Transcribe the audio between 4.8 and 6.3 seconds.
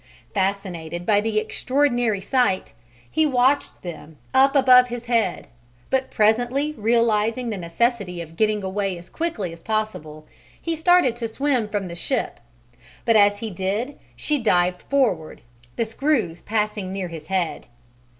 his head, but